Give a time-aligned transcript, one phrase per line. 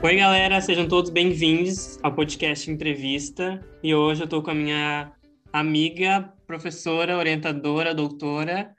[0.00, 3.60] Oi, galera, sejam todos bem-vindos ao podcast Entrevista.
[3.82, 5.12] E hoje eu estou com a minha
[5.52, 8.72] amiga, professora, orientadora, doutora,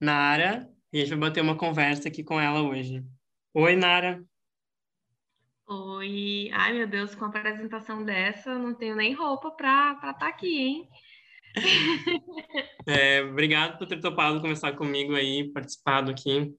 [0.00, 3.04] Nara, e a gente vai bater uma conversa aqui com ela hoje.
[3.52, 4.24] Oi, Nara.
[5.68, 6.48] Oi.
[6.54, 10.58] Ai, meu Deus, com a apresentação dessa, não tenho nem roupa para estar tá aqui,
[10.58, 10.88] hein?
[12.86, 16.50] É, obrigado por ter topado conversar comigo aí, participado aqui.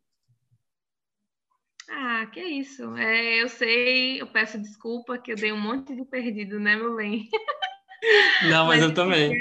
[1.94, 2.96] Ah, que isso.
[2.96, 6.96] É, eu sei, eu peço desculpa que eu dei um monte de perdido, né, meu
[6.96, 7.30] bem?
[8.50, 9.32] Não, mas, mas eu também.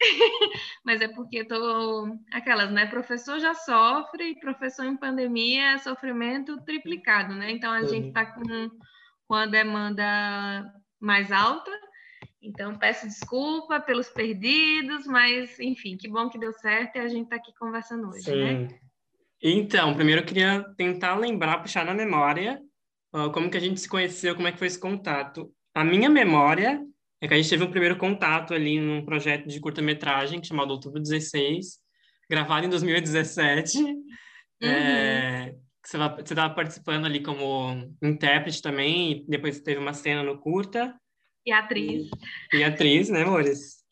[0.84, 2.86] mas é porque eu tô aquelas, né?
[2.86, 7.50] Professor já sofre, professor em pandemia é sofrimento triplicado, né?
[7.50, 7.88] Então a uhum.
[7.88, 8.42] gente tá com,
[9.28, 10.64] com a demanda
[10.98, 11.70] mais alta.
[12.42, 17.28] Então peço desculpa pelos perdidos, mas enfim, que bom que deu certo e a gente
[17.28, 18.48] tá aqui conversando hoje, né?
[18.48, 18.74] Sim.
[18.74, 18.83] né?
[19.46, 22.58] Então, primeiro eu queria tentar lembrar, puxar na memória
[23.14, 25.52] uh, como que a gente se conheceu, como é que foi esse contato.
[25.74, 26.82] A minha memória
[27.20, 30.98] é que a gente teve um primeiro contato ali num projeto de curta-metragem chamado Outubro
[30.98, 31.78] 16,
[32.30, 33.82] gravado em 2017.
[33.82, 34.04] Uhum.
[34.62, 40.98] É, você estava participando ali como intérprete também, e depois teve uma cena no curta.
[41.44, 42.08] E atriz.
[42.50, 43.84] E, e atriz, né, amores?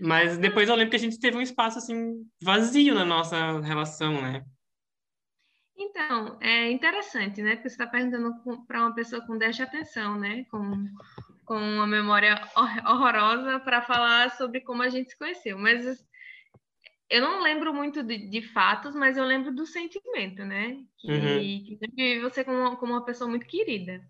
[0.00, 4.22] Mas depois eu lembro que a gente teve um espaço, assim, vazio na nossa relação,
[4.22, 4.42] né?
[5.82, 7.56] Então, é interessante, né?
[7.56, 8.34] Porque você está perguntando
[8.66, 10.44] para uma pessoa com déficit de atenção, né?
[10.50, 10.86] Com,
[11.46, 12.38] com uma memória
[12.86, 15.58] horrorosa para falar sobre como a gente se conheceu.
[15.58, 16.04] Mas
[17.08, 20.76] eu não lembro muito de, de fatos, mas eu lembro do sentimento, né?
[20.98, 21.64] Que, uhum.
[21.96, 24.02] que você como como uma pessoa muito querida.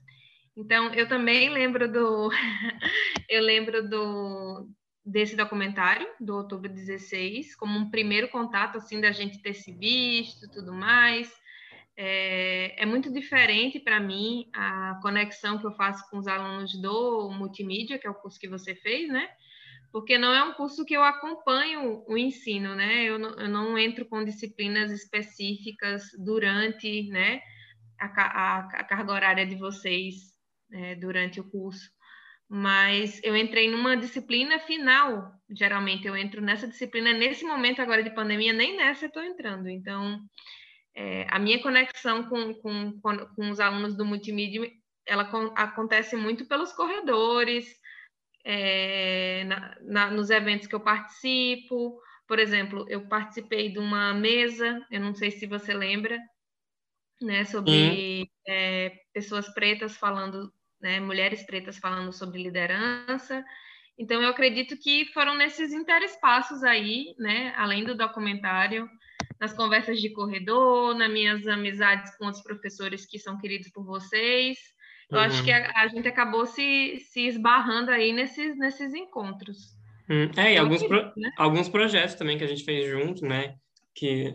[0.57, 2.31] Então, eu também lembro do...
[3.31, 4.69] eu lembro do,
[5.07, 10.51] desse documentário, do outubro 16, como um primeiro contato, assim, da gente ter se visto
[10.51, 11.33] tudo mais.
[12.03, 17.31] É, é muito diferente para mim a conexão que eu faço com os alunos do
[17.31, 19.29] multimídia, que é o curso que você fez, né?
[19.93, 23.05] Porque não é um curso que eu acompanho o ensino, né?
[23.05, 27.43] Eu não, eu não entro com disciplinas específicas durante, né,
[27.99, 30.15] a, a, a carga horária de vocês
[30.71, 31.91] né, durante o curso
[32.53, 35.33] mas eu entrei numa disciplina final.
[35.49, 39.69] Geralmente eu entro nessa disciplina nesse momento agora de pandemia, nem nessa eu estou entrando.
[39.69, 40.21] Então,
[40.95, 44.71] é, a minha conexão com, com, com, os alunos do multimídia,
[45.07, 47.67] ela acontece muito pelos corredores,
[48.45, 52.01] é, na, na, nos eventos que eu participo.
[52.27, 56.19] Por exemplo, eu participei de uma mesa, eu não sei se você lembra,
[57.21, 63.45] né, sobre é, pessoas pretas falando, né, mulheres pretas falando sobre liderança.
[63.99, 68.89] Então, eu acredito que foram nesses interespaços aí, né, além do documentário,
[69.41, 74.59] nas conversas de corredor, nas minhas amizades com os professores que são queridos por vocês.
[75.11, 75.25] Eu uhum.
[75.25, 79.75] acho que a, a, gente acabou se, se esbarrando aí nesses, nesses encontros.
[80.09, 81.33] Hum, é, e alguns, pro, né?
[81.37, 83.55] alguns projetos também que a gente fez junto, né?
[83.95, 84.35] Que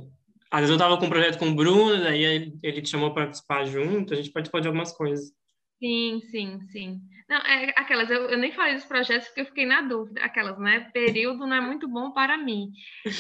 [0.50, 3.14] às vezes eu estava com um projeto com o Bruno, daí ele, ele te chamou
[3.14, 5.32] para participar junto, a gente participou de algumas coisas.
[5.80, 7.02] Sim, sim, sim.
[7.28, 10.22] Não, é aquelas, eu, eu nem falei dos projetos porque eu fiquei na dúvida.
[10.22, 10.92] Aquelas, né?
[10.94, 12.72] Período não é muito bom para mim.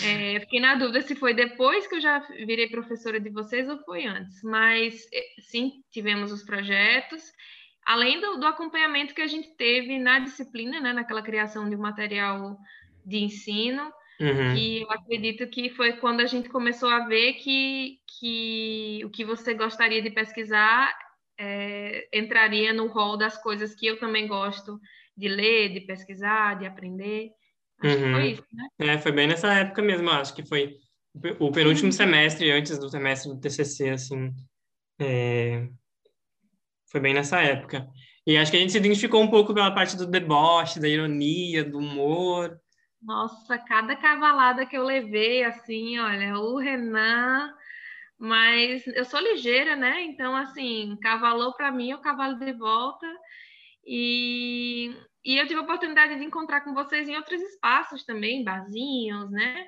[0.04, 3.80] É, fiquei na dúvida se foi depois que eu já virei professora de vocês ou
[3.80, 4.44] foi antes.
[4.44, 7.24] Mas, é, sim, tivemos os projetos.
[7.86, 10.94] Além do, do acompanhamento que a gente teve na disciplina, né?
[10.94, 12.58] Naquela criação de material
[13.04, 13.92] de ensino.
[14.20, 14.54] Uhum.
[14.54, 19.26] Que eu acredito que foi quando a gente começou a ver que, que o que
[19.26, 20.94] você gostaria de pesquisar
[21.38, 24.80] é, entraria no rol das coisas que eu também gosto
[25.16, 27.32] de ler, de pesquisar, de aprender.
[27.82, 28.04] Acho uhum.
[28.04, 28.30] que foi uhum.
[28.30, 28.68] isso, né?
[28.80, 30.76] É, foi bem nessa época mesmo, acho que foi
[31.40, 31.92] o penúltimo uhum.
[31.92, 34.34] semestre, antes do semestre do TCC, assim,
[35.00, 35.68] é...
[36.92, 37.88] foi bem nessa época.
[38.28, 41.64] E acho que a gente se identificou um pouco pela parte do deboche, da ironia,
[41.64, 42.60] do humor.
[43.02, 47.54] Nossa, cada cavalada que eu levei, assim, olha, o Renan
[48.18, 50.04] mas eu sou ligeira, né?
[50.04, 53.08] Então, assim, cavalou para mim, eu cavalo de volta.
[53.86, 59.30] E, e eu tive a oportunidade de encontrar com vocês em outros espaços também, barzinhos,
[59.32, 59.68] né?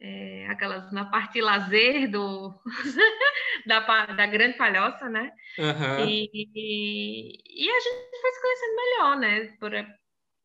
[0.00, 2.52] É, aquelas na parte lazer do
[3.66, 5.30] da, da grande palhoça, né?
[5.58, 6.08] Uhum.
[6.08, 9.56] E, e, e, a gente foi se conhecendo melhor, né?
[9.60, 9.72] Por,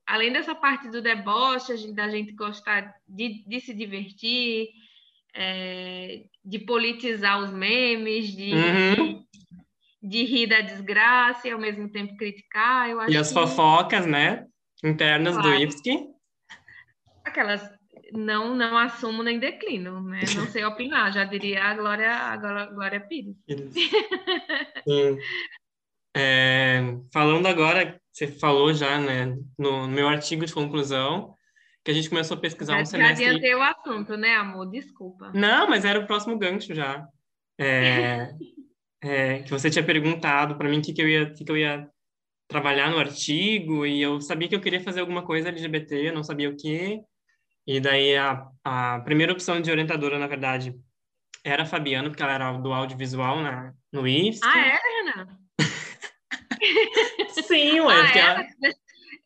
[0.05, 4.69] além dessa parte do deboche, da gente gostar de, de se divertir,
[5.33, 9.23] é, de politizar os memes, de, uhum.
[10.01, 12.89] de, rir da desgraça e ao mesmo tempo criticar.
[12.89, 13.33] Eu acho e as que...
[13.35, 14.45] fofocas, né?
[14.83, 15.49] Internas claro.
[15.49, 16.07] do IFSC.
[17.23, 17.69] Aquelas
[18.11, 20.21] não não assumo nem declino, né?
[20.35, 23.35] Não sei opinar, já diria a Glória, a Glória Pires.
[26.17, 26.81] É,
[27.13, 31.35] falando agora, você falou já, né, no, meu artigo de conclusão,
[31.89, 33.23] que a gente começou a pesquisar já, um semestre...
[33.23, 34.69] Já adiantei o assunto, né, amor?
[34.69, 35.31] Desculpa.
[35.33, 37.07] Não, mas era o próximo gancho já.
[37.57, 38.29] É,
[39.01, 41.57] é, que você tinha perguntado para mim o que, que, eu ia, que, que eu
[41.57, 41.89] ia
[42.47, 46.23] trabalhar no artigo, e eu sabia que eu queria fazer alguma coisa LGBT, eu não
[46.23, 47.01] sabia o que.
[47.65, 50.75] E daí a, a primeira opção de orientadora, na verdade,
[51.43, 54.41] era a Fabiana, porque ela era do audiovisual na, no IFSC.
[54.45, 55.27] Ah, é, Renan?
[57.47, 57.95] Sim, ué.
[57.95, 58.47] Ah, ela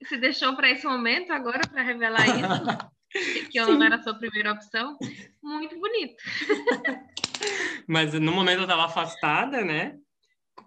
[0.08, 2.94] se deixou para esse momento agora para revelar isso?
[3.52, 4.98] que eu não era a sua primeira opção.
[5.42, 6.16] Muito bonito.
[7.88, 9.98] Mas no momento eu estava afastada, né?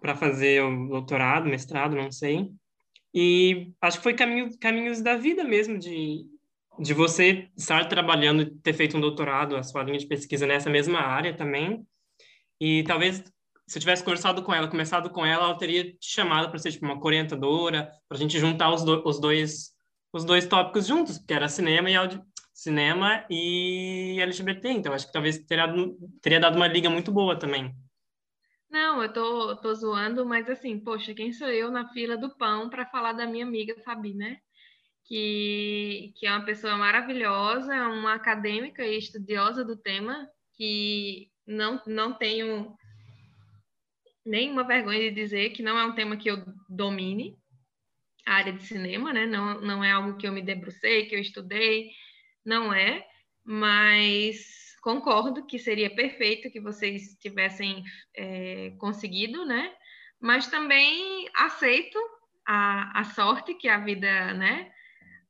[0.01, 2.51] Para fazer o doutorado, mestrado, não sei.
[3.15, 6.27] E acho que foi caminho, caminhos da vida mesmo, de,
[6.79, 11.01] de você estar trabalhando, ter feito um doutorado, a sua linha de pesquisa nessa mesma
[11.01, 11.87] área também.
[12.61, 13.25] E talvez
[13.67, 16.71] se eu tivesse conversado com ela, começado com ela, ela teria te chamado para ser
[16.71, 19.75] tipo uma orientadora, para a gente juntar os, do, os dois
[20.13, 22.25] os dois tópicos juntos, que era cinema e audio,
[22.55, 24.71] cinema e LGBT.
[24.71, 25.67] Então acho que talvez teria,
[26.23, 27.75] teria dado uma liga muito boa também.
[28.71, 32.71] Não, eu tô, tô zoando, mas assim, poxa, quem sou eu na fila do pão
[32.71, 34.39] para falar da minha amiga Fabi, né?
[35.05, 42.13] Que, que é uma pessoa maravilhosa, uma acadêmica e estudiosa do tema, que não, não
[42.15, 42.77] tenho
[44.27, 47.37] nenhuma vergonha de dizer que não é um tema que eu domine,
[48.27, 49.25] a área de cinema, né?
[49.25, 51.91] Não, não é algo que eu me debrucei, que eu estudei,
[52.45, 53.07] não é,
[53.45, 57.85] mas concordo que seria perfeito que vocês tivessem
[58.17, 59.73] é, conseguido, né?
[60.21, 61.99] Mas também aceito
[62.47, 64.71] a, a sorte que a vida, né,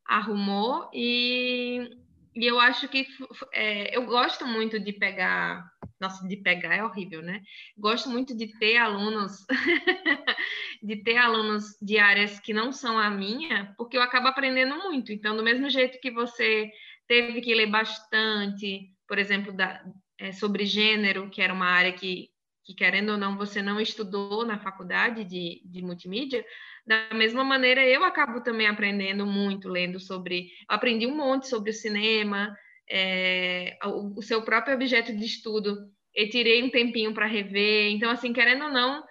[0.05, 1.91] arrumou e,
[2.35, 3.07] e eu acho que
[3.53, 5.69] é, eu gosto muito de pegar
[6.01, 7.43] nossa, de pegar é horrível, né?
[7.77, 9.47] Gosto muito de ter alunos,
[10.83, 15.13] de ter alunos de áreas que não são a minha, porque eu acabo aprendendo muito.
[15.13, 16.71] Então, do mesmo jeito que você
[17.09, 19.83] teve que ler bastante, por exemplo, da,
[20.19, 22.29] é, sobre gênero, que era uma área que,
[22.65, 26.45] que, querendo ou não, você não estudou na faculdade de, de multimídia,
[26.87, 30.51] da mesma maneira, eu acabo também aprendendo muito, lendo sobre.
[30.69, 32.57] Aprendi um monte sobre o cinema,
[32.91, 35.77] é, o, o, seu próprio objeto de estudo,
[36.15, 37.91] eu tirei um tempinho para rever.
[37.91, 39.05] Então, assim, querendo ou não,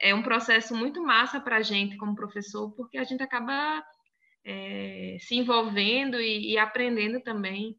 [0.00, 3.82] é um processo muito massa para a gente como professor, porque a gente acaba
[4.44, 7.76] é, se envolvendo e, e, aprendendo também.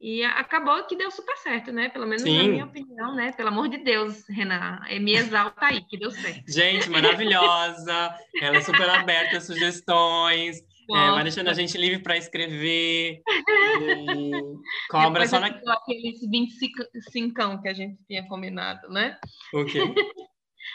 [0.00, 1.90] E acabou que deu super certo, né?
[1.90, 2.38] Pelo menos Sim.
[2.38, 3.32] na minha opinião, né?
[3.32, 6.50] Pelo amor de Deus, Renan, é, me exalta aí, que deu certo.
[6.50, 8.14] Gente, maravilhosa!
[8.40, 10.62] Ela é super aberta a sugestões.
[10.96, 13.22] É, vai deixando a gente livre para escrever.
[14.90, 15.46] cobra Depois só na.
[15.48, 19.18] Aqueles 25 que a gente tinha combinado, né?
[19.52, 19.80] O quê?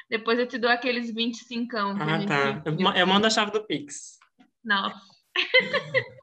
[0.10, 1.76] Depois eu te dou aqueles 25.
[1.78, 2.64] Ah, tá.
[2.96, 4.18] Eu, mando a chave do Pix.
[4.64, 5.00] Nossa.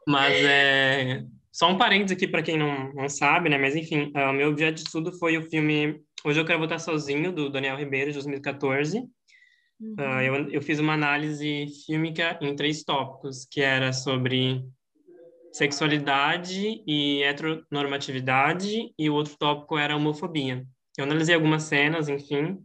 [0.07, 1.25] Mas é.
[1.51, 3.59] Só um parênteses aqui para quem não, não sabe, né?
[3.59, 6.81] Mas enfim, o uh, meu objeto de estudo foi o filme Hoje Eu Quero Votar
[6.81, 9.03] Sozinho, do Daniel Ribeiro, de 2014.
[9.83, 9.95] Uhum.
[9.99, 14.65] Uh, eu, eu fiz uma análise fílmica em três tópicos, que era sobre
[15.53, 20.65] sexualidade e heteronormatividade, e o outro tópico era homofobia.
[20.97, 22.59] Eu analisei algumas cenas, enfim,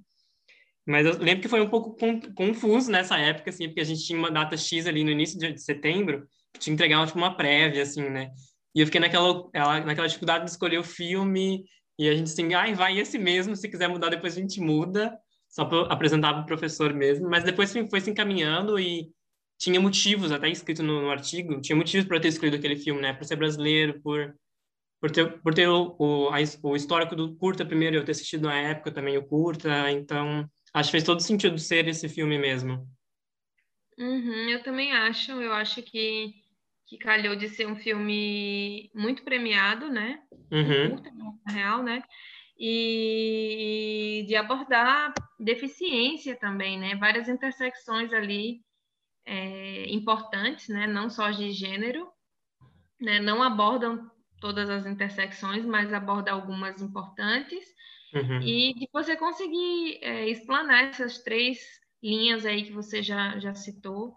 [0.88, 1.98] mas eu lembro que foi um pouco
[2.34, 5.58] confuso nessa época, assim, porque a gente tinha uma data X ali no início de
[5.58, 8.32] setembro, que tinha que entregar tipo, uma prévia, assim, né?
[8.74, 9.50] E eu fiquei naquela,
[9.84, 11.66] naquela dificuldade de escolher o filme,
[12.00, 15.18] e a gente assim, ai, vai esse mesmo, se quiser mudar depois a gente muda
[15.50, 19.10] só para o professor mesmo, mas depois foi se encaminhando e
[19.58, 23.14] tinha motivos, até escrito no, no artigo, tinha motivos para ter escolhido aquele filme, né?
[23.14, 24.36] Por ser brasileiro, por,
[25.02, 28.44] por ter, por ter o, o, a, o histórico do curta primeiro, eu ter assistido
[28.44, 32.88] na época também o curta, então acho que fez todo sentido ser esse filme mesmo.
[33.98, 36.36] Uhum, eu também acho, eu acho que,
[36.86, 40.22] que calhou de ser um filme muito premiado, né?
[40.52, 40.92] Uhum.
[40.92, 41.12] curta,
[41.46, 42.04] na real, né?
[42.60, 46.96] E de abordar deficiência também, né?
[46.96, 48.62] Várias intersecções ali
[49.26, 50.88] é, importantes, né?
[50.88, 52.08] Não só de gênero,
[53.00, 53.20] né?
[53.20, 54.10] Não abordam
[54.40, 57.66] todas as intersecções, mas aborda algumas importantes.
[58.14, 58.42] Uhum.
[58.42, 61.60] E de você conseguir é, explanar essas três
[62.02, 64.16] linhas aí que você já, já citou,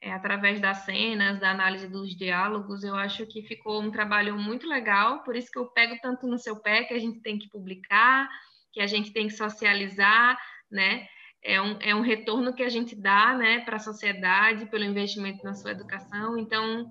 [0.00, 4.66] é, através das cenas, da análise dos diálogos, eu acho que ficou um trabalho muito
[4.66, 7.50] legal, por isso que eu pego tanto no seu pé que a gente tem que
[7.50, 8.28] publicar,
[8.72, 10.38] que a gente tem que socializar,
[10.70, 11.06] né?
[11.42, 15.42] É um, é um retorno que a gente dá né, para a sociedade pelo investimento
[15.42, 16.38] na sua educação.
[16.38, 16.90] Então,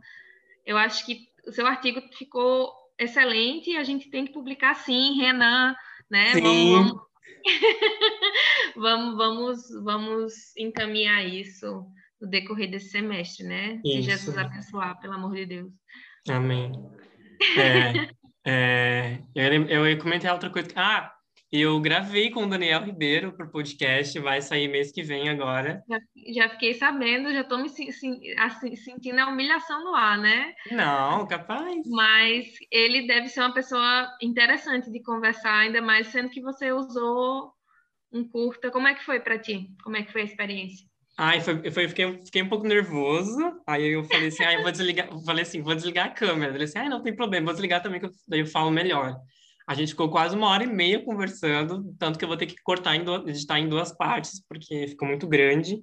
[0.65, 5.19] eu acho que o seu artigo ficou excelente e a gente tem que publicar sim,
[5.19, 5.75] Renan,
[6.09, 6.33] né?
[6.33, 6.41] Sim.
[6.41, 7.09] Vamos, vamos
[8.75, 11.85] vamos, vamos, vamos encaminhar isso
[12.21, 13.79] no decorrer desse semestre, né?
[13.83, 13.95] Isso.
[13.95, 15.71] Se Jesus abençoar, pelo amor de Deus.
[16.29, 16.71] Amém.
[17.57, 18.09] É,
[18.45, 20.69] é, eu, eu comentei outra coisa.
[20.75, 21.13] Ah,
[21.51, 25.83] eu gravei com o Daniel Ribeiro para o podcast, vai sair mês que vem agora.
[25.89, 25.99] Já,
[26.33, 27.69] já fiquei sabendo, já estou me
[28.37, 30.53] assim, sentindo a humilhação no ar, né?
[30.71, 31.81] Não, capaz.
[31.87, 37.51] Mas ele deve ser uma pessoa interessante de conversar, ainda mais sendo que você usou
[38.13, 38.69] um curta.
[38.69, 39.69] Como é que foi para ti?
[39.83, 40.88] Como é que foi a experiência?
[41.21, 43.37] Ai, foi, foi, fiquei, fiquei um pouco nervoso.
[43.67, 46.55] Aí eu falei assim, eu vou desligar, falei assim, vou desligar a câmera.
[46.55, 49.17] Ele disse, ah, não tem problema, vou desligar também, que eu, daí eu falo melhor.
[49.67, 52.55] A gente ficou quase uma hora e meia conversando, tanto que eu vou ter que
[52.63, 55.81] cortar, em duas, editar em duas partes, porque ficou muito grande.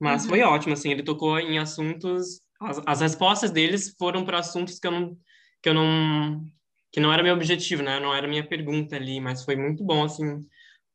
[0.00, 0.30] Mas uhum.
[0.30, 2.40] foi ótimo, assim, ele tocou em assuntos...
[2.60, 5.16] As, as respostas deles foram para assuntos que eu não...
[5.62, 6.44] Que eu não
[6.90, 8.00] que não era meu objetivo, né?
[8.00, 10.44] Não era minha pergunta ali, mas foi muito bom, assim,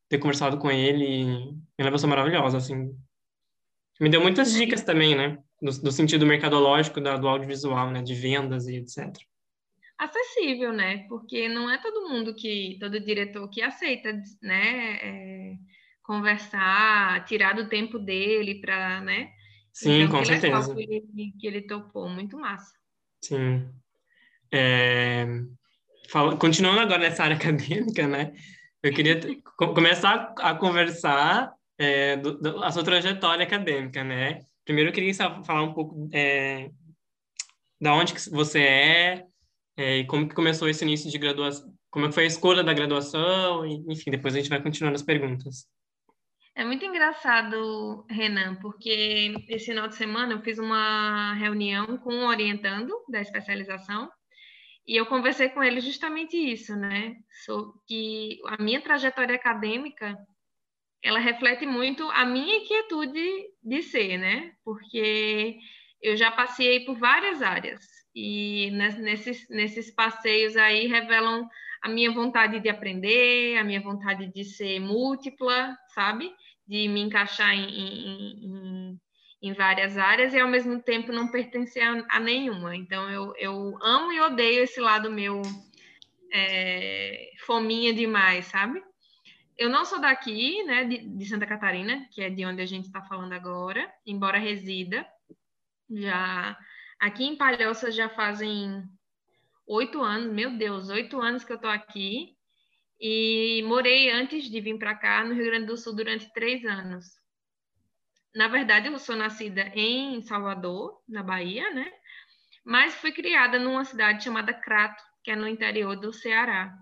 [0.10, 1.04] ter conversado com ele.
[1.04, 2.94] Ele é uma pessoa maravilhosa, assim.
[4.00, 5.38] Me deu muitas dicas também, né?
[5.62, 8.02] Do, do sentido mercadológico da, do audiovisual, né?
[8.02, 9.14] De vendas e etc
[10.00, 11.06] acessível, né?
[11.10, 14.96] Porque não é todo mundo que, todo diretor que aceita, né?
[15.02, 15.58] É,
[16.02, 19.30] conversar, tirar do tempo dele para, né?
[19.74, 20.74] Sim, então, com certeza.
[20.74, 22.74] Que ele, que ele topou, muito massa.
[23.22, 23.70] Sim.
[24.52, 25.28] É...
[26.10, 26.36] Fala...
[26.38, 28.34] Continuando agora nessa área acadêmica, né?
[28.82, 29.20] Eu queria
[29.58, 34.42] começar a conversar é, do, do, a sua trajetória acadêmica, né?
[34.66, 36.70] Primeiro eu queria falar um pouco é,
[37.80, 39.26] da onde que você é,
[39.78, 43.66] é, e como que começou esse início de graduação, como foi a escolha da graduação,
[43.66, 45.66] e, enfim, depois a gente vai continuando as perguntas.
[46.54, 52.28] É muito engraçado, Renan, porque esse final de semana eu fiz uma reunião com um
[52.28, 54.10] orientando da especialização
[54.86, 57.16] e eu conversei com ele justamente isso, né?
[57.46, 60.18] So, que a minha trajetória acadêmica
[61.04, 63.26] ela reflete muito a minha inquietude
[63.64, 64.54] de ser, né?
[64.64, 65.58] Porque
[66.02, 71.48] eu já passei por várias áreas e nesses, nesses passeios aí revelam
[71.82, 76.34] a minha vontade de aprender, a minha vontade de ser múltipla, sabe?
[76.68, 79.02] De me encaixar em, em, em,
[79.42, 82.76] em várias áreas e ao mesmo tempo não pertencer a, a nenhuma.
[82.76, 85.42] Então eu, eu amo e odeio esse lado meu
[86.34, 88.84] é, fominha demais, sabe?
[89.60, 92.86] Eu não sou daqui, né, de, de Santa Catarina, que é de onde a gente
[92.86, 95.06] está falando agora, embora resida
[95.90, 96.58] já
[97.00, 98.84] Aqui em Palhoça já fazem
[99.66, 102.36] oito anos, meu Deus, oito anos que eu estou aqui.
[103.00, 107.06] E morei antes de vir para cá no Rio Grande do Sul durante três anos.
[108.36, 111.90] Na verdade, eu sou nascida em Salvador, na Bahia, né?
[112.66, 116.78] Mas fui criada numa cidade chamada Crato, que é no interior do Ceará.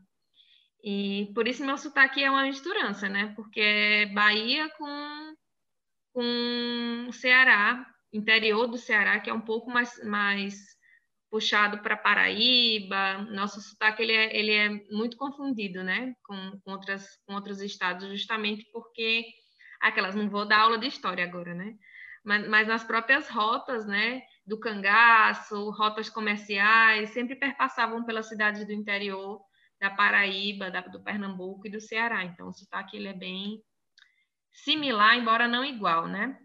[0.83, 3.33] E por isso meu sotaque é uma misturança, né?
[3.35, 5.35] Porque é Bahia com,
[6.13, 10.55] com Ceará, interior do Ceará, que é um pouco mais, mais
[11.29, 13.19] puxado para Paraíba.
[13.31, 18.07] Nosso sotaque ele é, ele é muito confundido, né, com, com, outras, com outros estados,
[18.09, 19.25] justamente porque
[19.81, 21.75] aquelas não vou dar aula de história agora, né?
[22.23, 28.73] Mas, mas nas próprias rotas, né, do cangaço, rotas comerciais, sempre perpassavam pelas cidades do
[28.73, 29.41] interior
[29.79, 32.23] da Paraíba, da, do Pernambuco e do Ceará.
[32.23, 33.61] Então, o sotaque ele é bem
[34.51, 36.37] similar, embora não igual, né?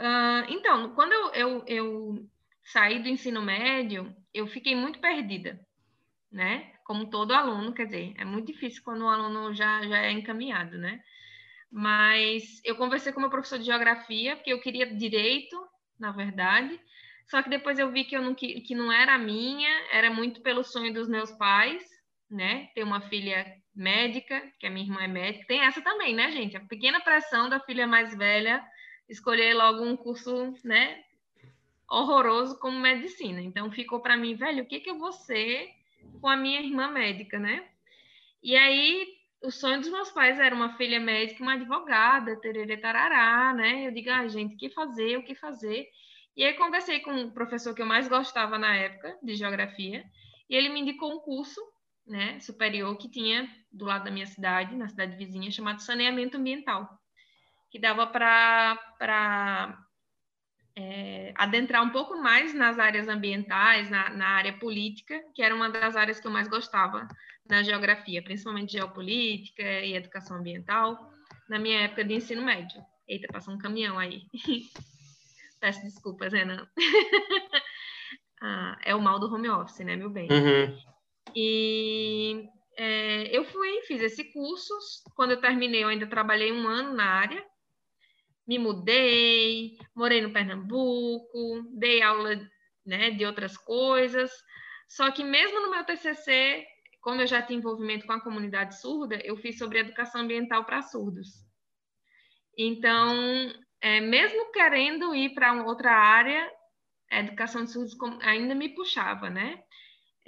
[0.00, 2.30] Uh, então, quando eu, eu, eu
[2.64, 5.60] saí do ensino médio, eu fiquei muito perdida,
[6.30, 6.72] né?
[6.84, 10.78] Como todo aluno, quer dizer, é muito difícil quando o aluno já, já é encaminhado,
[10.78, 11.00] né?
[11.70, 15.56] Mas eu conversei com meu professor de geografia, porque eu queria direito,
[15.98, 16.80] na verdade,
[17.28, 20.64] só que depois eu vi que, eu não, que, não era minha, era muito pelo
[20.64, 21.84] sonho dos meus pais,
[22.30, 22.68] né?
[22.74, 25.46] Ter uma filha médica, que a minha irmã é médica.
[25.46, 26.56] Tem essa também, né, gente?
[26.56, 28.64] A pequena pressão da filha mais velha
[29.08, 31.02] escolher logo um curso, né,
[31.88, 33.40] horroroso como medicina.
[33.40, 35.70] Então ficou para mim, velho, o que que eu vou ser
[36.20, 37.66] com a minha irmã médica, né?
[38.42, 43.54] E aí o sonho dos meus pais era uma filha médica, uma advogada, tererê tarará,
[43.54, 43.86] né?
[43.86, 45.88] Eu digo, ah, gente, o que fazer, o que fazer?
[46.36, 50.04] E aí conversei com o professor que eu mais gostava na época, de geografia,
[50.48, 51.60] e ele me indicou um curso,
[52.08, 56.98] né, superior que tinha do lado da minha cidade, na cidade vizinha, chamado saneamento ambiental
[57.70, 59.78] que dava para
[60.76, 65.68] é, adentrar um pouco mais nas áreas ambientais, na, na, área política, que era uma
[65.70, 67.06] das áreas que eu mais gostava
[67.48, 71.12] na geografia, principalmente geopolítica e educação ambiental,
[71.48, 72.80] na minha época de ensino médio.
[73.06, 74.22] Eita, passou um caminhão aí.
[75.60, 76.68] Peço desculpas, Renan.
[78.40, 80.28] ah, é o mal do home office, né, meu bem?
[80.30, 80.78] Uhum.
[81.34, 84.72] E é, eu fui, fiz esse curso.
[85.14, 87.44] Quando eu terminei, eu ainda trabalhei um ano na área.
[88.46, 92.40] Me mudei, morei no Pernambuco, dei aula
[92.86, 94.30] né, de outras coisas.
[94.88, 96.66] Só que mesmo no meu TCC,
[97.00, 100.82] como eu já tinha envolvimento com a comunidade surda, eu fiz sobre educação ambiental para
[100.82, 101.28] surdos.
[102.56, 106.50] Então, é, mesmo querendo ir para outra área,
[107.10, 109.62] a educação de surdos ainda me puxava, né?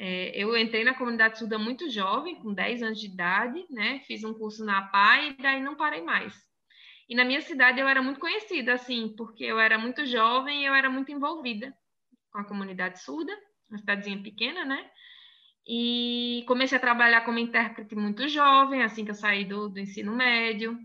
[0.02, 4.00] É, eu entrei na comunidade surda muito jovem, com 10 anos de idade, né?
[4.06, 6.34] Fiz um curso na APAI e daí não parei mais.
[7.06, 10.64] E na minha cidade eu era muito conhecida, assim, porque eu era muito jovem e
[10.64, 11.76] eu era muito envolvida
[12.32, 13.30] com a comunidade surda,
[13.68, 14.90] uma cidadezinha pequena, né?
[15.68, 20.16] E comecei a trabalhar como intérprete muito jovem, assim que eu saí do, do ensino
[20.16, 20.78] médio.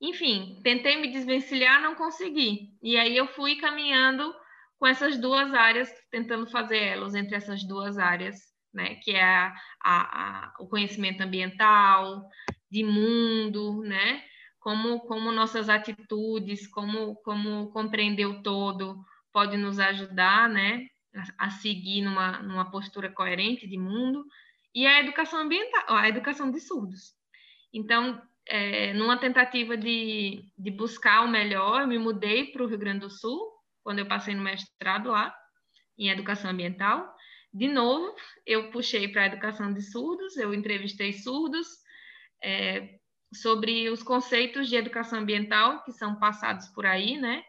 [0.00, 2.76] Enfim, tentei me desvencilhar, não consegui.
[2.82, 4.34] E aí eu fui caminhando
[4.78, 8.36] com essas duas áreas, tentando fazer elas entre essas duas áreas,
[8.72, 8.96] né?
[8.96, 12.28] Que é a, a, a, o conhecimento ambiental,
[12.70, 14.22] de mundo, né?
[14.58, 20.86] Como, como nossas atitudes, como, como compreender o todo pode nos ajudar, né?
[21.38, 24.24] A, a seguir numa, numa postura coerente de mundo
[24.74, 27.14] e a educação ambiental, a educação de surdos.
[27.72, 32.78] Então, é, numa tentativa de, de buscar o melhor, eu me mudei para o Rio
[32.78, 33.53] Grande do Sul,
[33.84, 35.32] quando eu passei no mestrado lá,
[35.96, 37.14] em educação ambiental.
[37.52, 38.12] De novo,
[38.44, 41.68] eu puxei para a educação de surdos, eu entrevistei surdos
[42.42, 42.98] é,
[43.32, 47.44] sobre os conceitos de educação ambiental que são passados por aí, né?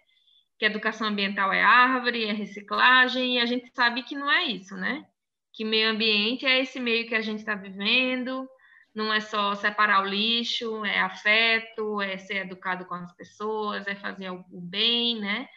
[0.60, 4.76] Que educação ambiental é árvore, é reciclagem, e a gente sabe que não é isso,
[4.76, 5.06] né?
[5.52, 8.48] Que meio ambiente é esse meio que a gente está vivendo,
[8.94, 13.96] não é só separar o lixo, é afeto, é ser educado com as pessoas, é
[13.96, 15.48] fazer o bem, né?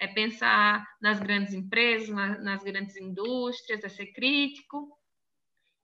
[0.00, 4.88] É pensar nas grandes empresas, nas grandes indústrias, é ser crítico.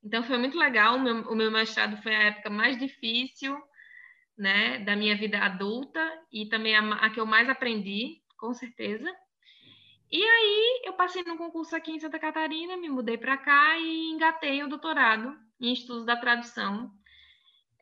[0.02, 0.96] Então foi muito legal.
[0.96, 3.54] O meu, o meu mestrado foi a época mais difícil,
[4.36, 6.00] né, da minha vida adulta
[6.32, 9.14] e também a, a que eu mais aprendi, com certeza.
[10.10, 14.10] E aí eu passei no concurso aqui em Santa Catarina, me mudei para cá e
[14.12, 16.90] engatei o doutorado em estudos da tradução,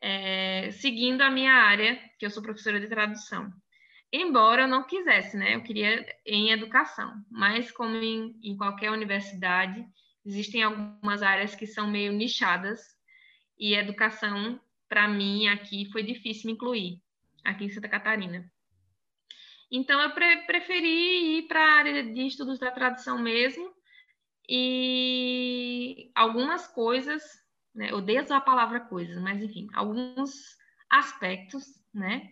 [0.01, 3.53] é, seguindo a minha área, que eu sou professora de tradução.
[4.15, 5.55] Embora eu não quisesse, né?
[5.55, 9.85] Eu queria em educação, mas como em, em qualquer universidade,
[10.25, 12.79] existem algumas áreas que são meio nichadas
[13.57, 17.01] e educação, para mim, aqui foi difícil me incluir,
[17.43, 18.49] aqui em Santa Catarina.
[19.71, 23.73] Então, eu pre preferi ir para a área de estudos da tradução mesmo,
[24.47, 27.23] e algumas coisas
[27.75, 27.91] né?
[27.91, 30.31] Eu odeio usar a palavra coisas, mas enfim, alguns
[30.89, 32.29] aspectos, né?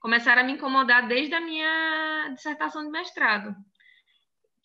[0.00, 3.54] Começaram a me incomodar desde a minha dissertação de mestrado,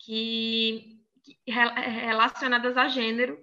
[0.00, 3.38] que, que relacionadas a gênero,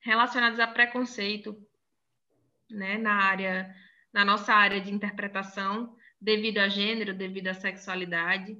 [0.00, 1.56] relacionadas a preconceito,
[2.68, 2.98] né?
[2.98, 3.72] Na área,
[4.12, 8.56] na nossa área de interpretação, devido a gênero, devido à sexualidade.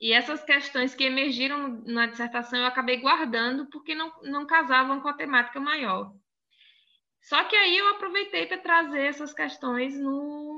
[0.00, 5.08] E essas questões que emergiram na dissertação eu acabei guardando porque não, não casavam com
[5.08, 6.12] a temática maior.
[7.22, 10.49] Só que aí eu aproveitei para trazer essas questões no,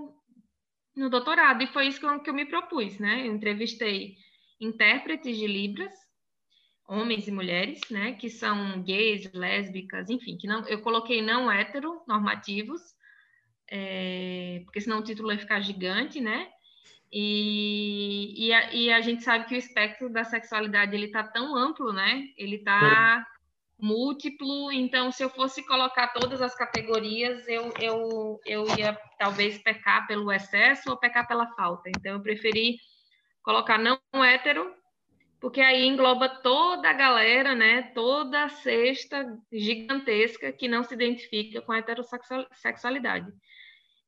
[0.94, 3.26] no doutorado, e foi isso que eu, que eu me propus, né?
[3.26, 4.16] Eu entrevistei
[4.60, 5.92] intérpretes de Libras,
[6.86, 8.12] homens e mulheres, né?
[8.12, 12.80] Que são gays, lésbicas, enfim, que não, eu coloquei não heteronormativos,
[13.70, 16.48] é, porque senão o título ia ficar gigante, né?
[17.10, 21.54] E, e, a, e, a, gente sabe que o espectro da sexualidade ele está tão
[21.54, 22.26] amplo, né?
[22.38, 23.32] Ele está é.
[23.78, 24.70] Múltiplo.
[24.70, 30.30] Então, se eu fosse colocar todas as categorias, eu, eu, eu ia talvez pecar pelo
[30.30, 31.88] excesso ou pecar pela falta.
[31.88, 32.76] Então, eu preferi
[33.42, 34.72] colocar não hétero,
[35.40, 37.90] porque aí engloba toda a galera, né?
[37.94, 43.32] Toda a cesta gigantesca que não se identifica com a heterossexualidade.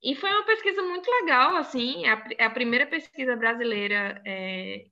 [0.04, 4.84] E foi uma pesquisa muito legal, assim, é a, é a primeira pesquisa brasileira é,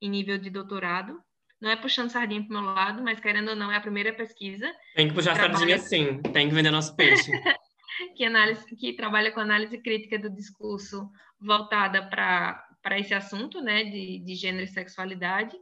[0.00, 1.22] em nível de doutorado.
[1.60, 4.12] Não é puxando sardinha para o meu lado, mas querendo ou não, é a primeira
[4.12, 4.70] pesquisa.
[4.94, 5.56] Tem que puxar trabalha...
[5.56, 7.30] sardinha sim, tem que vender nosso peixe.
[8.16, 11.08] que, análise, que trabalha com análise crítica do discurso
[11.40, 15.56] voltada para esse assunto, né, de, de gênero e sexualidade.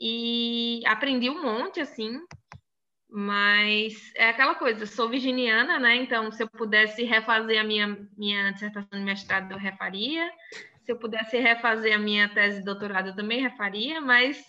[0.00, 2.20] E aprendi um monte, assim,
[3.10, 5.96] mas é aquela coisa, sou virginiana, né?
[5.96, 10.30] Então, se eu pudesse refazer a minha, minha dissertação de mestrado, eu refaria.
[10.82, 14.42] Se eu pudesse refazer a minha tese de doutorado, eu também refaria, mas,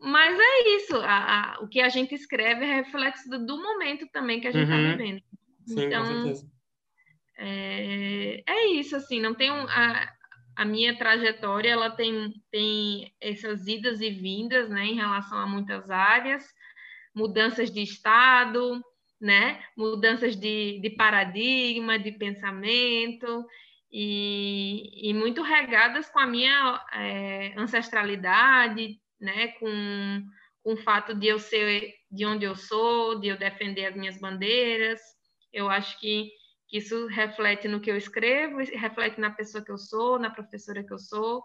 [0.00, 0.96] mas é isso.
[0.96, 4.50] A, a, o que a gente escreve é reflexo do, do momento também que a
[4.50, 4.96] gente está uhum.
[4.96, 5.22] vivendo.
[5.66, 6.58] Sim, então, com certeza.
[7.40, 10.12] É, é isso, assim, não tem um, a,
[10.56, 15.88] a minha trajetória, ela tem, tem essas idas e vindas, né, em relação a muitas
[15.88, 16.44] áreas,
[17.14, 18.82] mudanças de estado,
[19.20, 19.62] né?
[19.76, 23.46] Mudanças de, de paradigma, de pensamento,
[23.90, 29.48] e, e muito regadas com a minha é, ancestralidade, né?
[29.58, 30.22] Com,
[30.62, 34.18] com o fato de eu ser de onde eu sou, de eu defender as minhas
[34.18, 35.00] bandeiras.
[35.52, 36.30] Eu acho que,
[36.68, 40.84] que isso reflete no que eu escrevo, reflete na pessoa que eu sou, na professora
[40.84, 41.42] que eu sou.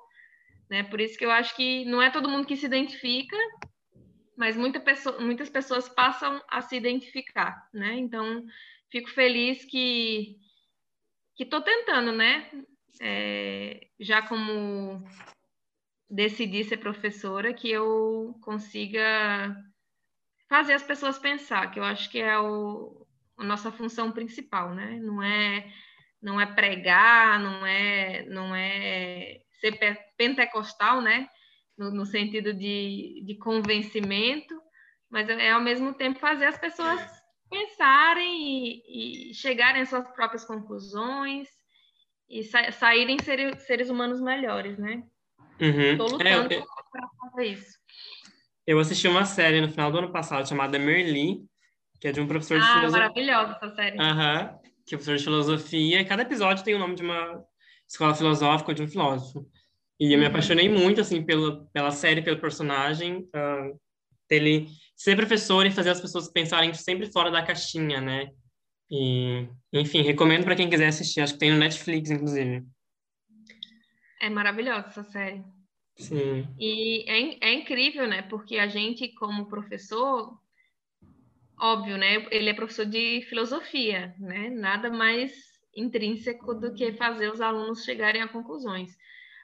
[0.69, 0.83] Né?
[0.83, 3.37] Por isso que eu acho que não é todo mundo que se identifica,
[4.35, 7.95] mas muita pessoa, muitas pessoas passam a se identificar, né?
[7.97, 8.43] Então,
[8.91, 10.37] fico feliz que
[11.37, 12.49] estou tentando, né?
[13.01, 15.03] É, já como
[16.13, 19.55] decidi ser professora, que eu consiga
[20.47, 24.99] fazer as pessoas pensar, que eu acho que é o, a nossa função principal, né?
[25.01, 25.73] Não é
[26.21, 29.77] não é pregar, não é não é ser
[30.15, 31.27] pentecostal, né?
[31.75, 34.53] No, no sentido de, de convencimento,
[35.09, 37.01] mas é ao mesmo tempo fazer as pessoas
[37.49, 41.49] pensarem e, e chegarem às suas próprias conclusões
[42.29, 45.03] e sa saírem ser, seres humanos melhores, né?
[45.61, 45.97] Uhum.
[45.97, 47.77] lutando é, para fazer isso.
[48.65, 51.41] Eu assisti uma série no final do ano passado chamada Merli,
[51.99, 53.05] que é de um professor de ah, filosofia.
[53.05, 53.99] Ah, maravilhosa essa série.
[53.99, 56.01] Aham, uhum, que é professor de filosofia.
[56.01, 57.43] E cada episódio tem o nome de uma
[57.87, 59.45] escola filosófica ou de um filósofo.
[59.99, 60.31] E eu me uhum.
[60.31, 63.79] apaixonei muito, assim, pela, pela série, pelo personagem, uh,
[64.29, 68.29] dele ser professor e fazer as pessoas pensarem sempre fora da caixinha, né?
[68.89, 71.21] E, enfim, recomendo para quem quiser assistir.
[71.21, 72.63] Acho que tem no Netflix, inclusive.
[74.21, 75.43] É maravilhosa essa série.
[75.95, 76.47] Sim.
[76.59, 78.23] E é, é incrível, né?
[78.23, 80.37] Porque a gente, como professor,
[81.59, 82.25] óbvio, né?
[82.31, 84.49] Ele é professor de filosofia, né?
[84.49, 85.33] Nada mais
[85.75, 88.91] intrínseco do que fazer os alunos chegarem a conclusões.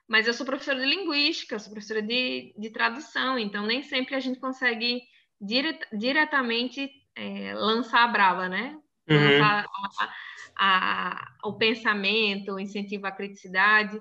[0.07, 4.19] Mas eu sou professora de linguística, sou professora de, de tradução, então nem sempre a
[4.19, 5.03] gente consegue
[5.39, 8.75] dire, diretamente é, lançar a brava, né?
[9.07, 9.17] Uhum.
[9.17, 10.09] Lançar a,
[10.57, 13.99] a, o pensamento, o incentivo à criticidade.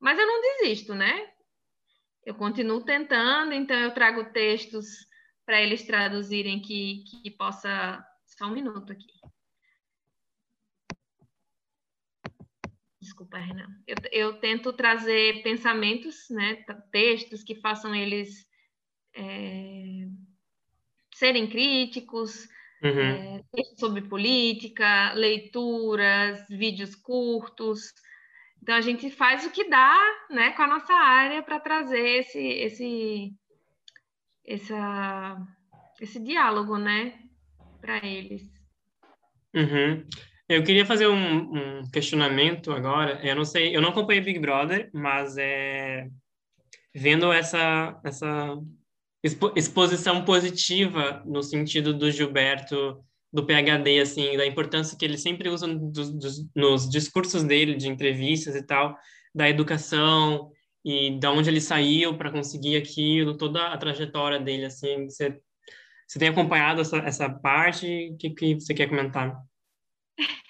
[0.00, 1.32] Mas eu não desisto, né?
[2.24, 5.06] Eu continuo tentando, então eu trago textos
[5.44, 8.04] para eles traduzirem que, que possa.
[8.26, 9.06] Só um minuto aqui.
[13.00, 13.68] Desculpa, Renan.
[13.86, 18.46] Eu, eu tento trazer pensamentos, né, textos que façam eles
[19.14, 20.08] é,
[21.14, 22.48] serem críticos,
[22.82, 23.00] uhum.
[23.00, 27.94] é, textos sobre política, leituras, vídeos curtos.
[28.62, 29.96] Então a gente faz o que dá,
[30.30, 33.32] né, com a nossa área para trazer esse, esse,
[34.44, 35.36] essa,
[36.00, 37.18] esse diálogo, né,
[37.80, 38.42] para eles.
[39.54, 40.04] Uhum.
[40.48, 43.20] Eu queria fazer um, um, questionamento agora.
[43.26, 46.08] Eu não sei, eu não acompanhei Big Brother, mas é
[46.94, 48.56] vendo essa essa
[49.22, 55.48] expo, exposição positiva no sentido do Gilberto do PhD, assim, da importância que ele sempre
[55.48, 55.66] usa
[56.54, 58.96] nos discursos dele, de entrevistas e tal,
[59.34, 60.50] da educação
[60.84, 65.08] e de onde ele saiu para conseguir aquilo, toda a trajetória dele, assim.
[65.08, 65.38] Você,
[66.06, 68.10] você tem acompanhado essa, essa parte?
[68.12, 69.36] O que, que você quer comentar?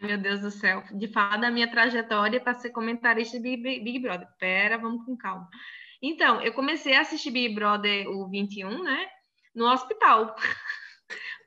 [0.00, 3.98] Meu Deus do céu, de falar da minha trajetória para ser comentarista de Big, Big
[3.98, 4.28] Brother.
[4.38, 5.48] Pera, vamos com calma.
[6.02, 9.06] Então, eu comecei a assistir Big Brother o 21, né?
[9.54, 10.34] No hospital.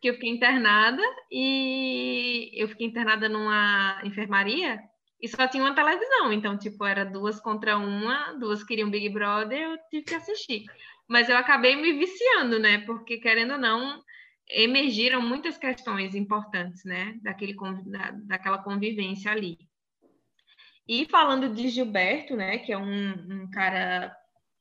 [0.03, 4.77] Porque eu fiquei internada e eu fiquei internada numa enfermaria
[5.21, 6.33] e só tinha uma televisão.
[6.33, 10.65] Então, tipo, era duas contra uma, duas queriam Big Brother, eu tive que assistir.
[11.07, 12.79] Mas eu acabei me viciando, né?
[12.79, 14.03] Porque, querendo ou não,
[14.49, 19.57] emergiram muitas questões importantes, né, daquele, da, daquela convivência ali.
[20.85, 24.13] E falando de Gilberto, né, que é um, um cara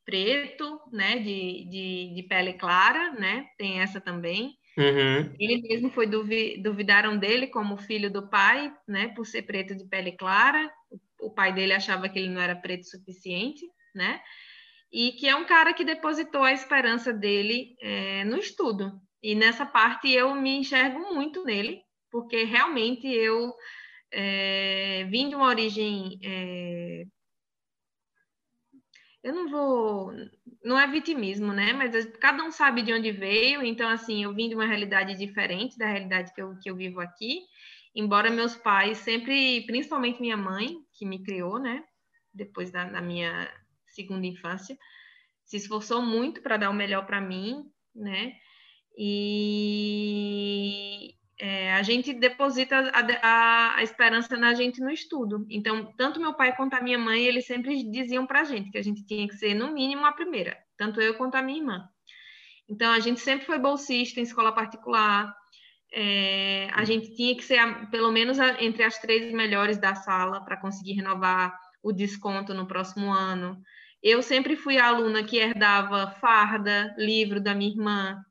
[0.05, 4.57] preto, né, de, de, de, pele clara, né, tem essa também.
[4.77, 5.35] Uhum.
[5.39, 9.85] Ele mesmo foi duvi, duvidaram dele como filho do pai, né, por ser preto de
[9.85, 10.71] pele clara.
[11.19, 13.61] O, pai dele achava que ele não era preto o suficiente,
[13.93, 14.19] né,
[14.91, 19.65] e que é um cara que depositou a esperança dele é, no estudo, e nessa
[19.65, 21.81] parte eu me enxergo muito nele,
[22.11, 23.53] porque realmente eu
[24.13, 26.19] é, vim de uma origem.
[26.23, 26.82] É,
[29.23, 30.11] eu não vou.
[30.63, 31.71] Não é vitimismo, né?
[31.73, 35.77] Mas cada um sabe de onde veio, então, assim, eu vim de uma realidade diferente
[35.77, 37.39] da realidade que eu, que eu vivo aqui.
[37.95, 41.83] Embora meus pais sempre, principalmente minha mãe, que me criou, né?
[42.33, 43.49] Depois da, da minha
[43.87, 44.77] segunda infância,
[45.45, 47.63] se esforçou muito para dar o melhor para mim,
[47.95, 48.33] né?
[48.97, 50.03] E
[51.39, 55.45] é, a gente deposita a, a, a, esperança na gente no estudo.
[55.49, 58.77] Então, tanto meu pai quanto a minha mãe, eles sempre diziam para a gente que
[58.77, 61.89] a gente tinha que ser, no mínimo, a primeira, tanto eu quanto a minha irmã.
[62.69, 65.33] Então, a gente sempre foi bolsista em escola particular,
[65.95, 70.43] é, a gente tinha que ser a, pelo menos entre as três melhores da sala
[70.43, 73.61] para conseguir renovar o desconto no próximo ano.
[74.01, 78.25] Eu sempre fui a aluna que herdava farda, livro da minha irmã,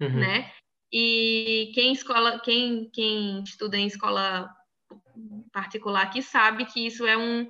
[0.00, 0.20] uhum.
[0.20, 0.50] né?
[0.92, 4.48] E quem escola, quem, quem estuda em escola
[5.52, 7.48] particular aqui sabe que isso é um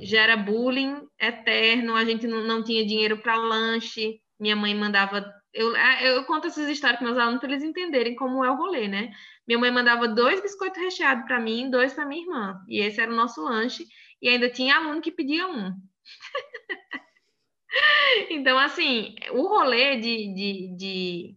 [0.00, 1.94] gera bullying eterno.
[1.94, 4.20] A gente não, não tinha dinheiro para lanche.
[4.38, 8.44] Minha mãe mandava eu, eu conto essas histórias para meus alunos para eles entenderem como
[8.44, 9.10] é o rolê, né?
[9.46, 13.12] Minha mãe mandava dois biscoitos recheados para mim, dois para minha irmã, e esse era
[13.12, 13.86] o nosso lanche.
[14.20, 15.72] E ainda tinha aluno que pedia um.
[18.30, 21.36] então, assim, o rolê de, de, de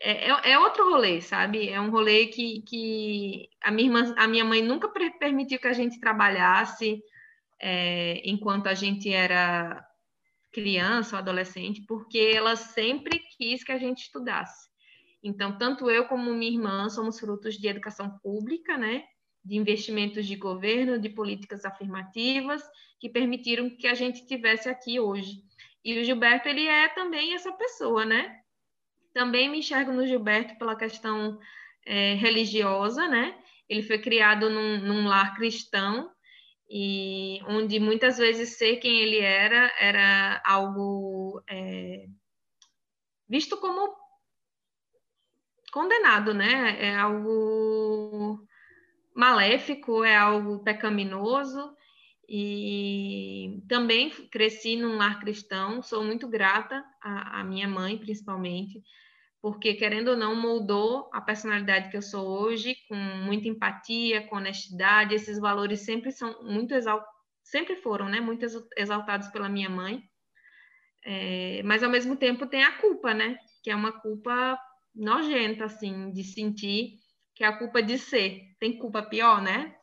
[0.00, 1.68] é, é, é, outro rolê, sabe?
[1.68, 5.72] É um rolê que, que a, minha irmã, a minha mãe nunca permitiu que a
[5.72, 7.02] gente trabalhasse
[7.60, 9.84] é, enquanto a gente era
[10.52, 14.68] criança ou adolescente, porque ela sempre quis que a gente estudasse.
[15.22, 19.04] Então, tanto eu como minha irmã somos frutos de educação pública, né?
[19.44, 22.62] De investimentos de governo, de políticas afirmativas
[23.00, 25.42] que permitiram que a gente tivesse aqui hoje.
[25.84, 28.40] E o Gilberto, ele é também essa pessoa, né?
[29.18, 31.40] Também me enxergo no Gilberto pela questão
[31.84, 33.36] é, religiosa, né?
[33.68, 36.08] Ele foi criado num, num lar cristão
[36.70, 42.06] e onde muitas vezes ser quem ele era era algo é,
[43.28, 43.92] visto como
[45.72, 46.80] condenado, né?
[46.80, 48.38] É algo
[49.16, 51.76] maléfico, é algo pecaminoso.
[52.28, 58.80] E também cresci num lar cristão, sou muito grata à, à minha mãe, principalmente,
[59.40, 64.36] porque, querendo ou não, moldou a personalidade que eu sou hoje, com muita empatia, com
[64.36, 65.14] honestidade.
[65.14, 67.12] Esses valores sempre são muito exaltados,
[67.44, 68.20] sempre foram, né?
[68.20, 68.44] Muito
[68.76, 70.02] exaltados pela minha mãe.
[71.04, 73.38] É, mas, ao mesmo tempo, tem a culpa, né?
[73.62, 74.58] Que é uma culpa
[74.94, 76.94] nojenta, assim, de sentir,
[77.34, 78.42] que é a culpa de ser.
[78.58, 79.76] Tem culpa pior, né?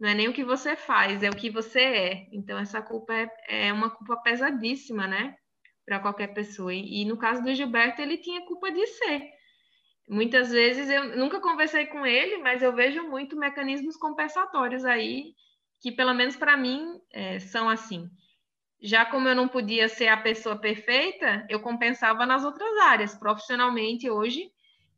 [0.00, 2.28] Não é nem o que você faz, é o que você é.
[2.32, 5.36] Então, essa culpa é, é uma culpa pesadíssima, né?
[5.84, 6.72] Para qualquer pessoa.
[6.72, 9.30] E, no caso do Gilberto, ele tinha culpa de ser.
[10.08, 15.34] Muitas vezes eu nunca conversei com ele, mas eu vejo muito mecanismos compensatórios aí
[15.80, 18.08] que, pelo menos para mim, é, são assim.
[18.80, 23.14] Já como eu não podia ser a pessoa perfeita, eu compensava nas outras áreas.
[23.14, 24.50] Profissionalmente, hoje,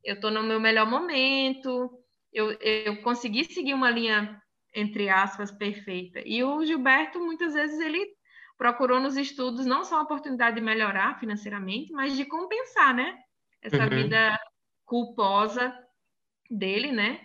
[0.02, 1.90] eu estou no meu melhor momento,
[2.32, 4.40] eu, eu consegui seguir uma linha,
[4.74, 6.20] entre aspas, perfeita.
[6.24, 8.06] E o Gilberto, muitas vezes, ele
[8.56, 13.18] procurou nos estudos não só a oportunidade de melhorar financeiramente, mas de compensar, né?
[13.60, 13.90] Essa uhum.
[13.90, 14.38] vida
[14.84, 15.74] culposa
[16.50, 17.20] dele, né?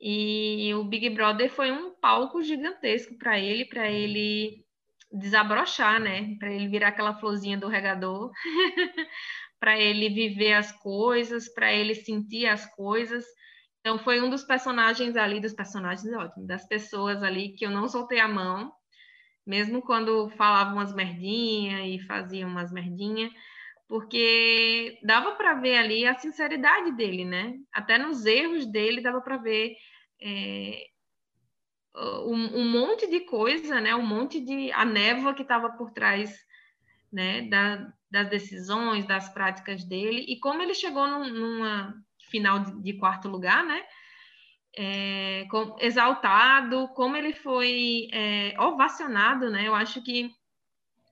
[0.00, 4.64] E o Big Brother foi um palco gigantesco para ele, para ele
[5.10, 6.36] desabrochar, né?
[6.38, 8.30] Para ele virar aquela florzinha do regador,
[9.58, 13.24] para ele viver as coisas, para ele sentir as coisas.
[13.80, 17.88] Então foi um dos personagens ali, dos personagens, ótimo, das pessoas ali que eu não
[17.88, 18.72] soltei a mão,
[19.46, 23.32] mesmo quando falavam umas merdinhas e faziam umas merdinhas,
[23.88, 27.54] porque dava para ver ali a sinceridade dele, né?
[27.72, 29.76] Até nos erros dele dava para ver
[30.20, 30.86] é,
[31.94, 33.94] um, um, monte de coisa, né?
[33.94, 36.36] Um monte de a névoa que estava por trás,
[37.12, 37.42] né?
[37.42, 41.94] Da, das decisões, das práticas dele e como ele chegou num, numa
[42.30, 43.82] final de, de quarto lugar, né?
[44.76, 49.66] É, com, exaltado, como ele foi é, ovacionado, né?
[49.66, 50.30] Eu acho que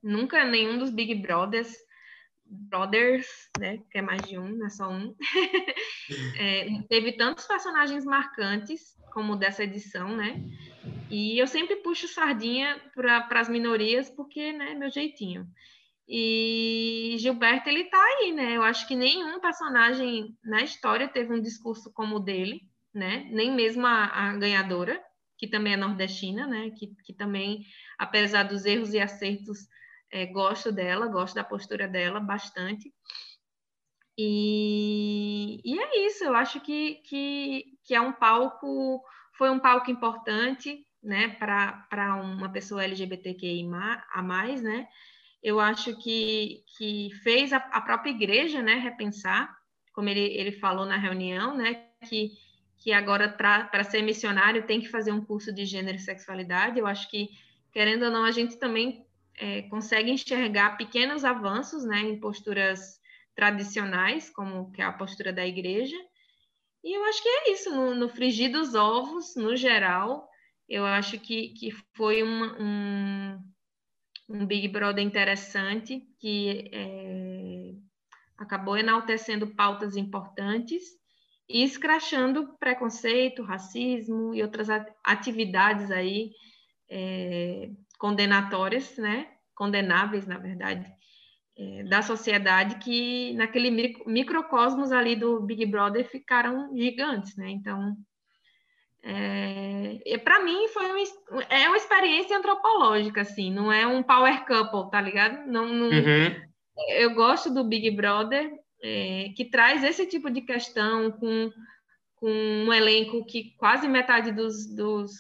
[0.03, 1.75] nunca nenhum dos Big Brothers,
[2.45, 3.27] Brothers,
[3.59, 3.79] né?
[3.91, 5.17] Que é mais de um, não é só um,
[6.39, 10.43] é, teve tantos personagens marcantes como dessa edição, né?
[11.11, 15.47] E eu sempre puxo sardinha para as minorias porque, né, meu jeitinho.
[16.07, 18.57] E Gilberto, ele tá aí, né?
[18.57, 22.61] Eu acho que nenhum personagem na história teve um discurso como o dele
[22.95, 23.29] né?
[23.31, 25.03] Nem mesmo a, a ganhadora,
[25.37, 26.71] que também é nordestina, né?
[26.71, 27.65] Que, que também,
[27.99, 29.59] apesar dos erros e acertos,
[30.13, 32.93] é, gosto dela, gosto da postura dela bastante.
[34.17, 39.03] E, e é isso, eu acho que, que, que é um palco,
[39.37, 43.69] foi um palco importante, né, para uma pessoa LGBTQI
[44.13, 44.87] a mais, né?
[45.43, 49.53] Eu acho que, que fez a, a própria igreja, né, repensar,
[49.93, 52.31] como ele, ele falou na reunião, né, que
[52.85, 56.79] que agora para ser missionário tem que fazer um curso de gênero e sexualidade.
[56.79, 57.31] Eu acho que,
[57.73, 59.07] querendo ou não, a gente também
[59.39, 63.01] é, consegue enxergar pequenos avanços né, em posturas
[63.35, 65.97] tradicionais, como que é a postura da igreja.
[66.85, 70.29] E eu acho que é isso, no, no frigir dos ovos, no geral,
[70.69, 73.43] eu acho que, que foi uma, um,
[74.29, 77.73] um Big Brother interessante, que é,
[78.37, 81.03] acabou enaltecendo pautas importantes
[81.49, 84.69] e escrachando preconceito, racismo e outras
[85.03, 86.31] atividades aí
[86.91, 89.29] é, condenatórias, né?
[89.55, 90.87] Condenáveis, na verdade,
[91.57, 93.71] é, da sociedade que naquele
[94.07, 97.51] microcosmos ali do Big Brother ficaram gigantes, né?
[97.51, 97.95] Então,
[99.03, 104.91] é, para mim foi um, é uma experiência antropológica, assim, não é um power couple,
[104.91, 105.47] tá ligado?
[105.47, 106.55] Não, não uhum.
[106.89, 108.51] Eu gosto do Big Brother,
[108.87, 111.51] é, que traz esse tipo de questão com,
[112.17, 115.11] com um elenco que quase metade dos, dos,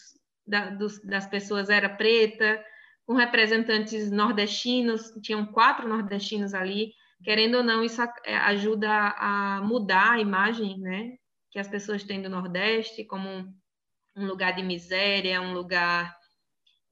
[0.46, 2.62] da, dos, das pessoas era preta,
[3.07, 10.12] com representantes nordestinos, tinham quatro nordestinos ali, querendo ou não, isso é, ajuda a mudar
[10.12, 11.16] a imagem, né,
[11.50, 13.50] que as pessoas têm do Nordeste como
[14.14, 16.14] um lugar de miséria, um lugar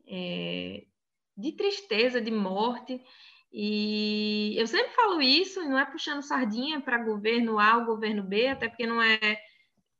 [0.08, 0.84] é,
[1.36, 3.00] de tristeza, de morte.
[3.52, 8.48] E eu sempre falo isso, não é puxando sardinha para governo A ou governo B,
[8.48, 9.18] até porque não é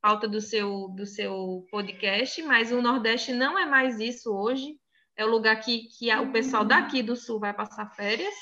[0.00, 4.80] pauta do seu, do seu podcast, mas o Nordeste não é mais isso hoje
[5.16, 8.34] é o lugar que, que o pessoal daqui do Sul vai passar férias,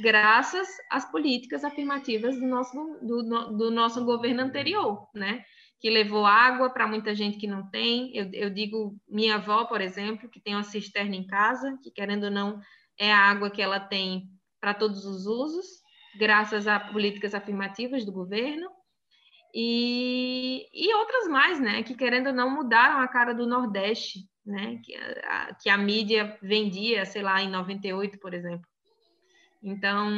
[0.00, 5.44] graças às políticas afirmativas do nosso, do, do nosso governo anterior, né?
[5.78, 8.14] Que levou água para muita gente que não tem.
[8.14, 12.24] Eu, eu digo, minha avó, por exemplo, que tem uma cisterna em casa, que querendo
[12.24, 12.60] ou não,
[12.98, 14.28] é a água que ela tem
[14.60, 15.66] para todos os usos,
[16.18, 18.68] graças a políticas afirmativas do governo.
[19.54, 24.80] E, e outras mais, né, que querendo ou não mudaram a cara do Nordeste, né?
[24.84, 28.66] Que a, que a mídia vendia, sei lá, em 98, por exemplo.
[29.62, 30.08] Então,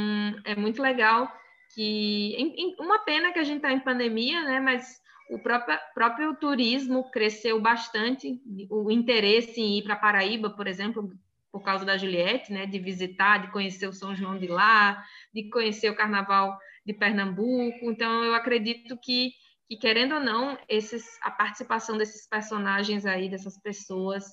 [0.44, 1.30] é muito legal
[1.74, 2.34] que...
[2.36, 4.60] Em, em, uma pena que a gente está em pandemia, né?
[4.60, 5.00] Mas
[5.30, 11.10] o próprio, próprio turismo cresceu bastante, o interesse em ir para Paraíba, por exemplo,
[11.52, 12.66] por causa da Juliette, né?
[12.66, 17.90] De visitar, de conhecer o São João de lá, de conhecer o Carnaval de Pernambuco.
[17.90, 19.32] Então, eu acredito que
[19.72, 24.24] que querendo ou não, esses, a participação desses personagens aí, dessas pessoas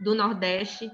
[0.00, 0.90] do Nordeste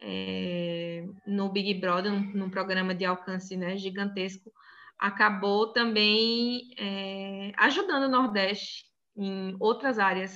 [0.00, 4.50] é, no Big Brother, num, num, programa de alcance né, gigantesco,
[4.98, 10.34] acabou também é, ajudando o Nordeste em outras áreas,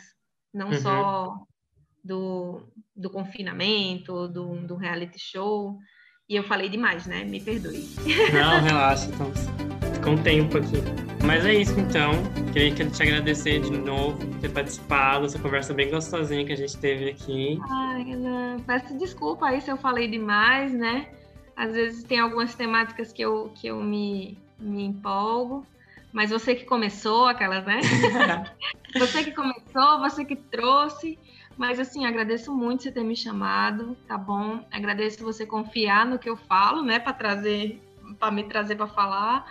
[0.52, 0.80] não uhum.
[0.80, 1.46] só
[2.04, 2.62] do,
[2.96, 5.78] do confinamento, do, do reality show.
[6.28, 7.24] E eu falei demais, né?
[7.24, 7.88] Me perdoe.
[8.32, 9.32] Não, relaxa, então
[10.02, 10.76] com tempo aqui.
[11.24, 12.12] Mas é isso então.
[12.52, 16.76] Queria te agradecer de novo por ter participado dessa conversa bem gostosinha que a gente
[16.78, 17.58] teve aqui.
[17.70, 21.08] Ai, Ana, peço desculpa aí se eu falei demais, né?
[21.56, 25.66] Às vezes tem algumas temáticas que eu, que eu me, me empolgo.
[26.12, 27.80] Mas você que começou, aquelas, né?
[28.98, 31.18] você que começou, você que trouxe.
[31.56, 34.64] Mas assim, agradeço muito você ter me chamado, tá bom?
[34.70, 37.82] Agradeço você confiar no que eu falo, né, para trazer,
[38.18, 39.44] para me trazer para falar.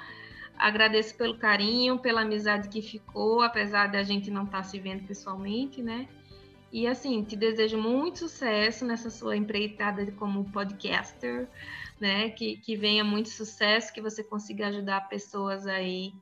[0.57, 4.79] Agradeço pelo carinho, pela amizade que ficou, apesar de a gente não estar tá se
[4.79, 6.07] vendo pessoalmente, né?
[6.71, 11.47] E assim, te desejo muito sucesso nessa sua empreitada como podcaster,
[11.99, 12.29] né?
[12.29, 16.13] Que, que venha muito sucesso, que você consiga ajudar pessoas aí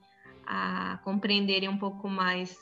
[0.45, 2.57] a compreenderem um pouco mais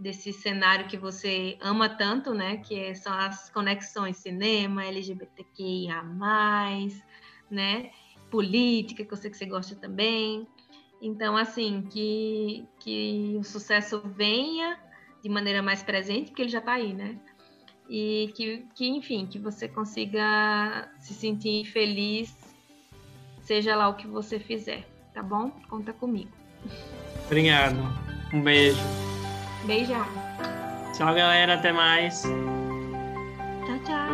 [0.00, 2.56] desse cenário que você ama tanto, né?
[2.56, 6.02] Que são as conexões cinema, LGBTQIA+,
[7.50, 7.90] né?
[8.30, 10.48] Política, que eu sei que você gosta também.
[11.02, 14.78] Então, assim, que, que o sucesso venha
[15.22, 17.18] de maneira mais presente, porque ele já está aí, né?
[17.88, 22.34] E que, que, enfim, que você consiga se sentir feliz,
[23.42, 25.50] seja lá o que você fizer, tá bom?
[25.68, 26.30] Conta comigo.
[27.26, 27.78] Obrigado.
[28.32, 28.78] Um beijo.
[29.64, 30.04] Beijão.
[30.96, 31.54] Tchau, galera.
[31.54, 32.22] Até mais.
[32.22, 34.09] Tchau, tchau.